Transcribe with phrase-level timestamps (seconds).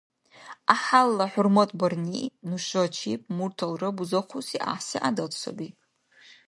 [0.67, 5.67] Гӏяхӏялла хӏурматбирни— нушачиб мурталра бузахъуси гӏяхӏси гӏядат саби.